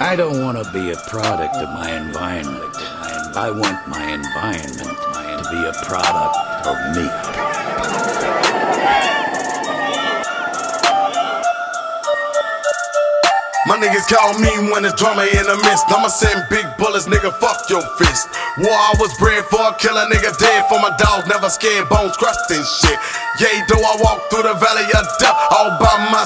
[0.00, 2.74] I don't want to be a product of my environment.
[3.34, 6.36] I want my environment to be a product
[6.66, 7.08] of me.
[13.64, 15.86] My niggas call me when it's drama in the midst.
[15.88, 18.28] I'ma send big bullets, nigga, fuck your fist.
[18.58, 22.52] War I was bred for, a nigga dead for my dogs, never scared, bones crushed
[22.52, 22.98] and shit.
[23.40, 25.31] Yay, though I walk through the valley of death,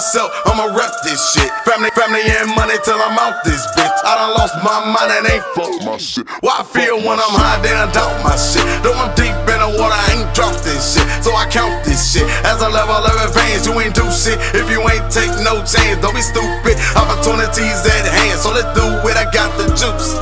[0.07, 1.51] myself, I'ma rep this shit.
[1.67, 3.99] Family, family, and money till I'm out this bitch.
[4.07, 6.31] I done lost my mind and ain't fuck my shit.
[6.47, 8.63] Why I feel when I'm high, then I doubt my shit.
[8.87, 11.03] Though I'm deep in the water, I ain't dropped this shit.
[11.27, 13.67] So I count this shit as a level of advance.
[13.67, 15.99] You ain't do shit if you ain't take no chance.
[15.99, 16.79] Don't be stupid.
[16.95, 19.17] Opportunities at hand, so let's do it.
[19.19, 20.15] I got the juice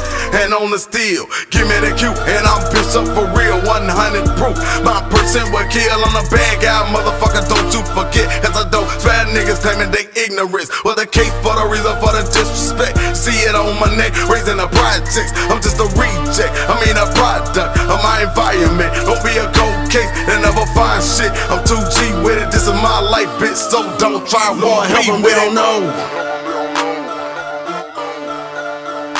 [0.55, 1.27] on the steel.
[1.51, 3.59] Give me the cue, and I'm bitch up for real.
[3.67, 3.91] 100
[4.39, 4.57] proof.
[4.87, 7.43] My person will kill on the bad guy, motherfucker.
[7.51, 10.71] Don't you forget, as I don't bad niggas claiming they ignorance.
[10.85, 12.99] Well, the case for the reason for the disrespect.
[13.17, 15.35] See it on my neck, raising the projects.
[15.51, 16.53] I'm just a reject.
[16.71, 18.91] I mean a product of my environment.
[19.09, 21.33] Don't be a cold case and never find shit.
[21.51, 22.51] I'm 2G with it.
[22.51, 23.59] This is my life, bitch.
[23.59, 25.25] So don't try one help me.
[25.25, 26.34] We don't know.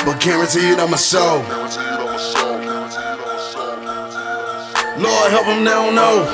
[0.05, 1.43] But guaranteed I'ma show.
[4.99, 6.25] Lord help them, they don't know.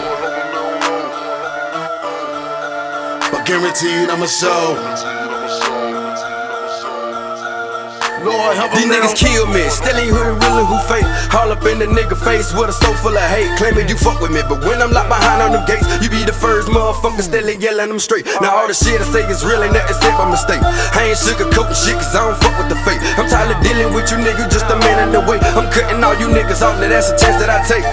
[3.30, 5.29] But guaranteed I'ma show.
[8.20, 11.08] Lord help These niggas kill me, still ain't who really who fake.
[11.32, 13.48] All up in the nigga face with a soul full of hate.
[13.56, 16.24] Claiming you fuck with me, but when I'm locked behind on them gates, you be
[16.24, 18.26] the first motherfucker still ain't yelling them straight.
[18.44, 20.60] Now all the shit I say is real, really nothing except by mistake.
[20.60, 23.00] I ain't sugarcoating shit cause I don't fuck with the fake.
[23.16, 25.40] I'm tired of dealing with you niggas just a minute away.
[25.56, 27.84] I'm cutting all you niggas off, now that's a chance that I take.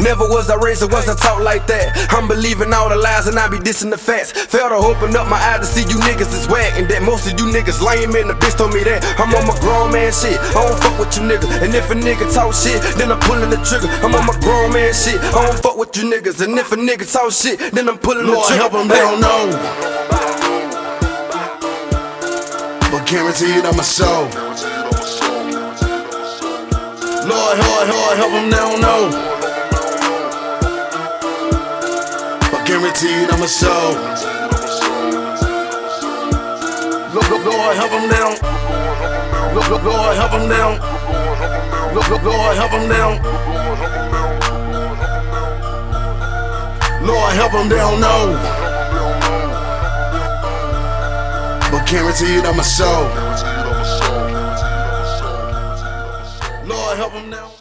[0.00, 1.96] Never was I raised, or was I taught like that.
[2.12, 4.32] I'm believing all the lies and I be dissing the facts.
[4.32, 6.76] Failed to open up my eyes to see you niggas is whack.
[6.76, 9.04] And that most of you niggas lame and the bitch told me that.
[9.18, 10.34] I'm on my grown man shit.
[10.34, 11.62] I don't fuck with you niggas.
[11.62, 13.86] And if a nigga talk shit, then I'm pulling the trigger.
[14.02, 15.22] I'm on my grown man shit.
[15.22, 16.42] I don't fuck with you niggas.
[16.42, 18.62] And if a nigga talk shit, then I'm pulling the Lord trigger.
[18.62, 19.46] help them, they don't know.
[22.90, 24.26] But guaranteed I'ma show.
[27.30, 29.02] Lord, Lord, Lord, help them, they don't know.
[32.50, 33.86] But guaranteed I'ma show.
[37.14, 38.34] Lord, Lord, Lord, help them down.
[38.38, 38.59] Lord,
[39.54, 40.78] Lord, help them down.
[41.94, 43.22] Lord, help them down.
[47.06, 48.36] Lord, help them, don't know.
[51.72, 53.08] But guaranteed I'ma show.
[56.66, 57.59] Lord, help them now.